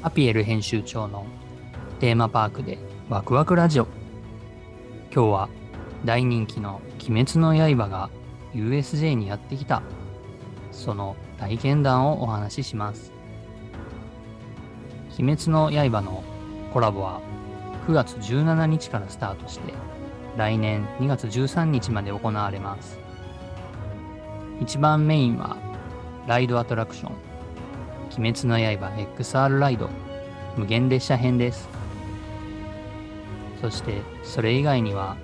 [0.00, 1.26] アピエル編集長の
[1.98, 3.88] テーマパークでワクワクラジオ。
[5.12, 5.48] 今日は
[6.04, 8.08] 大人気の鬼滅の刃が
[8.54, 9.82] USJ にやってきた。
[10.70, 13.12] その体験談をお話しします。
[15.18, 16.22] 鬼滅の刃の
[16.72, 17.20] コラボは
[17.88, 19.74] 9月17日からスタートして
[20.36, 23.00] 来年2月13日まで行われます。
[24.60, 25.56] 一番メインは
[26.28, 27.27] ライドアトラクション。
[28.16, 29.90] 鬼滅の刃 XR ライド。
[30.56, 31.68] 無限列車編です。
[33.60, 35.16] そしてそれ以外には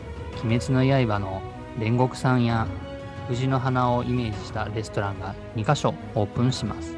[0.45, 1.43] 鬼滅の刃の
[1.79, 2.69] 煉獄さんや
[3.29, 6.97] 藤の花をイメージしたレストランが2カ所オープンします。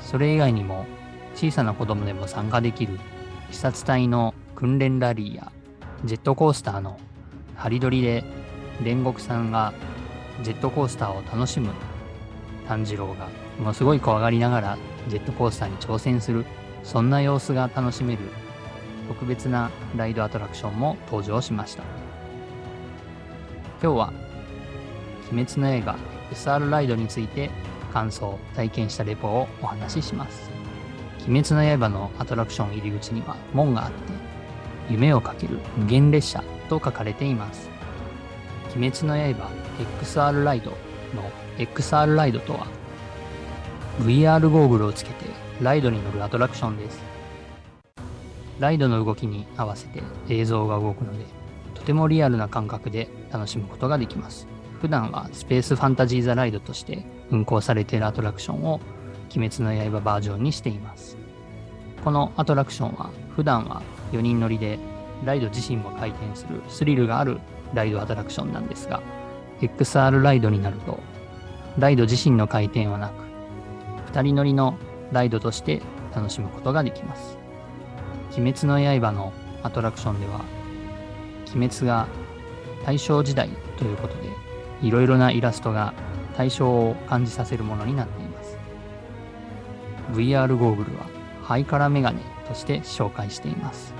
[0.00, 0.86] それ以外にも
[1.34, 2.98] 小さな子供でも参加できる
[3.46, 5.52] 鬼殺隊の訓練ラリーや
[6.04, 6.98] ジェットコースターの
[7.54, 8.24] ハリドリで
[8.82, 9.72] 煉獄さんが
[10.42, 11.70] ジェットコースターを楽しむ
[12.66, 14.78] 炭治郎がものすごい怖がりながら
[15.08, 16.44] ジェットコースターに挑戦する
[16.82, 18.20] そんな様子が楽しめる
[19.08, 21.82] 特別なライドアトラクションも登場しました。
[23.82, 24.12] 今日は
[25.30, 25.98] 鬼滅の刃
[26.32, 27.50] SR ライドについて
[27.92, 30.50] 感想体験したレポをお話しします。
[31.28, 33.96] 鬼滅の刃のアトラクション入り口には門があって
[34.90, 37.68] 夢をかける無限列車と書かれています。
[38.76, 39.50] 鬼滅の刃
[40.02, 40.76] XR ライドの
[41.58, 42.66] XR ライドとは
[44.00, 45.24] VR ゴーグルをつけて
[45.62, 47.00] ライドに乗るアトラクションです。
[48.60, 51.24] ライドの動きに合わせて映像が動くので
[51.74, 54.46] とてもリアルな感覚で楽しむことができます。
[54.80, 58.80] 普段はスペースファンタジーザライドとして運行されているアトラクションを
[59.34, 61.16] 鬼滅の刃バージョンにしています。
[62.04, 64.78] このアトラクションは普段は4人乗りで
[65.24, 67.38] ライド自身も回転するスリルがある
[67.72, 69.02] ライドアトラクションなんですが
[69.60, 71.00] XR ライドになると
[71.78, 73.25] ライド自身の回転はなく
[74.16, 74.78] 2人乗りの
[75.12, 75.82] ライドとして
[76.14, 77.36] 楽しむことができます。
[78.38, 80.40] 鬼滅の刃のアトラクションでは
[81.54, 82.06] 鬼滅が
[82.86, 84.30] 大正時代ということで
[84.82, 85.92] いろいろなイラストが
[86.34, 88.56] 対象を感じさせるものになっています。
[90.12, 91.06] VR ゴーグルは
[91.42, 93.92] ハイカラメガネとして紹介しています。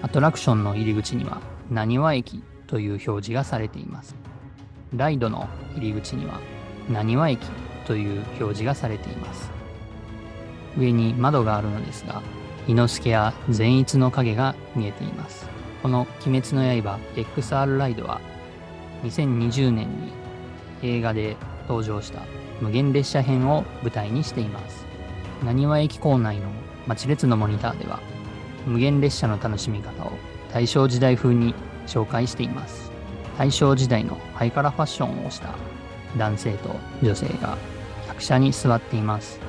[0.00, 4.16] アトラクションの入り口にはなにわ駅という表示がされています。
[4.96, 6.40] ライドの入り口には
[6.88, 7.46] なにわ駅
[7.86, 9.50] という表示がされています。
[10.78, 12.22] 上に窓があるのですが
[12.68, 15.48] 伊之助や善逸の影が見えています。
[15.82, 18.20] この「鬼滅の刃 XR ライド」は
[19.02, 20.12] 2020年に
[20.82, 21.36] 映画で
[21.68, 22.20] 登場した
[22.60, 24.86] 無限列車編を舞台にしています。
[25.44, 26.48] なにわ駅構内の
[26.86, 28.00] 待ち列のモニターでは
[28.66, 30.12] 無限列車の楽しみ方を
[30.52, 31.54] 大正時代風に
[31.86, 32.92] 紹介しています。
[33.38, 35.54] 大正時代のハイカラファッションをした
[36.16, 37.56] 男性と女性が
[38.06, 39.40] 客車に座っています。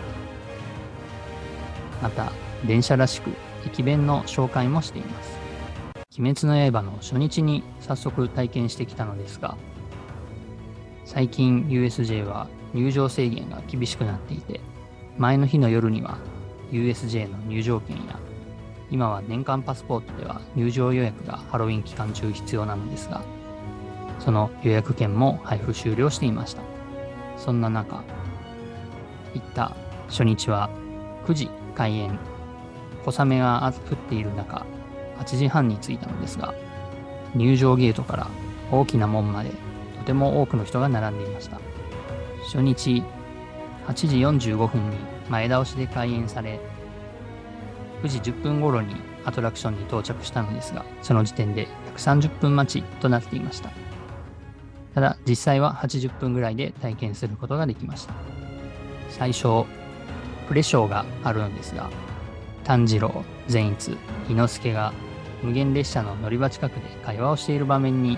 [2.02, 2.32] また
[2.66, 3.32] 電車らしく
[3.66, 5.42] 駅弁の紹介もしています。
[6.18, 9.56] 鬼滅の刃の初日に早速体験してきたのですが
[11.06, 14.60] 最近 USJ は入場制限が厳しくなっていて
[15.18, 16.18] 前の日の夜には
[16.72, 18.20] USJ の入場券や
[18.90, 23.24] 今は年間パスポートでは入場予約がハロウィン期間中必要なのですが
[24.24, 26.62] その予約券も配布終了していました。
[27.38, 28.04] そんな中
[29.34, 29.76] 行った
[30.08, 30.70] 初日は
[31.26, 32.20] 9時開園
[33.04, 34.66] 小雨が降っている中
[35.18, 36.54] 8時半に着いたのですが
[37.34, 38.28] 入場ゲートから
[38.72, 39.50] 大きな門まで
[39.98, 41.60] とても多くの人が並んでいました。
[42.46, 43.04] 初日
[43.88, 43.94] 8
[44.40, 44.98] 時45分に
[45.30, 46.60] 前倒しで開園され
[48.04, 48.96] 9時10分頃に
[49.26, 53.81] アトラクションに到着したのですがその時点で130分待ちとなっていました。
[54.94, 58.14] ただ実際は80分ぐらいで体験することができました。
[59.10, 59.66] 最初
[60.48, 61.90] プレショーがあるのですが
[62.64, 63.92] 炭治郎善逸
[64.30, 64.94] 伊之助が
[65.42, 68.18] 無限列車の乗り場近くで会話をしている場面に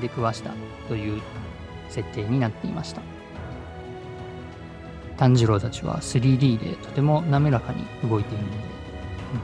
[0.00, 0.52] 出くわした
[0.88, 1.20] という
[1.88, 3.02] 設定になっていました。
[5.16, 8.58] 炭治郎たちは 3D でとても滑らかに動いているので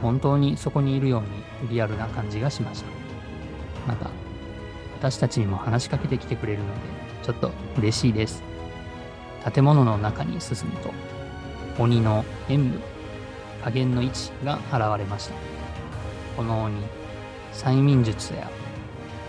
[0.01, 1.21] 本当にそこにいるよう
[1.65, 2.87] にリアルな感じがしました。
[3.87, 4.09] また
[4.97, 6.81] 私たちにも話しかけてきてくれるので
[7.23, 8.43] ちょっと嬉しいです。
[9.53, 10.91] 建物の中に進むと
[11.77, 12.79] 鬼の演武
[13.63, 15.35] 加減の位置が現れました。
[16.37, 16.75] この鬼
[17.53, 18.49] 催眠術や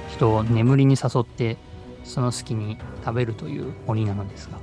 [0.08, 1.56] 人を眠りに誘って
[2.04, 4.58] その隙に食べるという鬼なのですが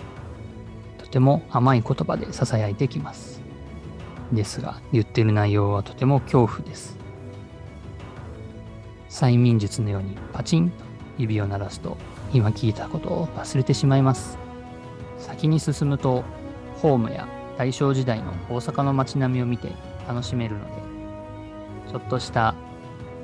[0.98, 3.42] とても甘い言葉で囁いてきます。
[4.32, 6.98] ですが言ってる内容はとても恐怖です。
[9.10, 11.98] 催眠術のようにパチンと指を鳴らすと
[12.34, 14.38] 今聞いたことを忘れてしまいます
[15.18, 16.24] 先に進むと
[16.78, 17.28] ホームや
[17.58, 19.72] 大正時代の大阪の街並みを見て
[20.08, 20.72] 楽しめるので、
[21.92, 22.56] ちょっとした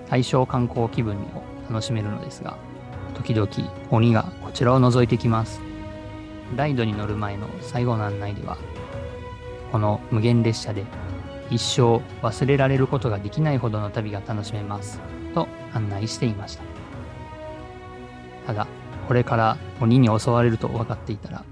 [0.10, 2.58] 大正観光気分にも楽しめるのですが、
[3.16, 3.50] 時々
[3.90, 5.62] 鬼がこちらを覗いてきます。
[6.56, 8.58] ライドに乗る前の最後の案内では、
[9.72, 10.86] この無限列車で
[11.50, 15.00] 一生忘れられることができないほどの旅が楽しめます。
[15.34, 16.79] と案内していました。
[18.50, 18.68] ただ、
[19.08, 21.46] これから鬼に襲われると分かっていたら、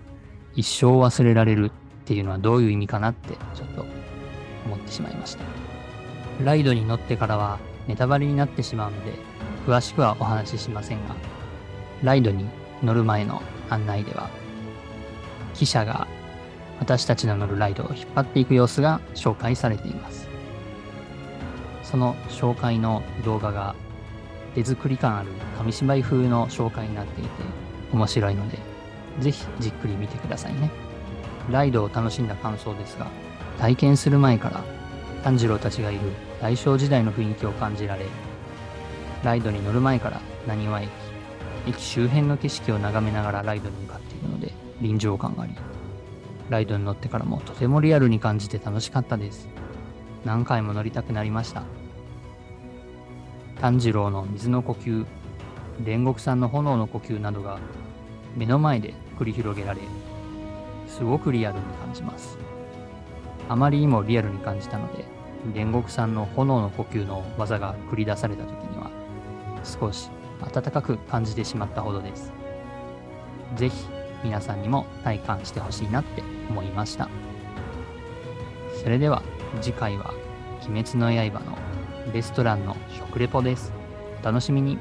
[0.55, 1.71] 一生忘れられるっ
[2.05, 3.85] ていうのはどういう意味かなってちょっと
[4.65, 5.43] 思ってしまいました。
[6.43, 9.13] ライドに乗ってからはネタバレになってしまうので、
[9.67, 11.13] 詳しくはお話ししませんが、
[12.01, 12.47] ライドに
[12.81, 14.31] 乗る前の案内では、
[15.53, 16.07] 記者が
[16.79, 20.27] 私たちの乗るライドを引っ張っていく様子が紹介されています。
[21.83, 23.75] その紹介の動画が
[24.57, 27.29] 手作り感ある紙芝居風の紹介になっていて
[27.93, 28.57] 面白いので、
[29.19, 30.71] ぜひじっくり見てくださいね。
[31.51, 33.05] ライドを楽しんだ感想ですが、
[33.59, 34.63] 体験する前から
[35.23, 35.99] 炭治郎たちがいる
[36.41, 38.07] 大正時代の雰囲気を感じられ、
[39.23, 40.89] ライドに乗る前から何和駅、
[41.67, 45.53] 駅周辺の景色を眺めながらライドに向かっているので臨場感があり、
[46.49, 49.47] ライドに乗ってからもとてもリアルに感じて楽しかったです。
[50.25, 51.61] 何回も乗りたくなりました。
[53.59, 55.05] 炭治郎の水の呼吸、
[55.83, 57.59] 煉獄さんの炎の呼吸などが
[58.35, 59.81] 目の前で繰り広げられ、
[60.87, 62.37] すごくリアルに感じます。
[63.49, 65.05] あまりにもリアルに感じたので、
[65.53, 68.91] 煉獄さんの炎の呼吸の技が繰り出された時には、
[69.63, 70.09] 少し
[70.41, 72.31] 温かく感じてしまったほどです。
[73.55, 73.87] ぜひ
[74.23, 77.09] 皆さんにも体感してほしいなって思いました。
[78.83, 79.23] それでは
[79.61, 80.13] 次回は
[80.67, 81.57] 鬼滅の刃の
[82.13, 83.73] レストランの食レポです。
[84.21, 84.77] お楽しみに。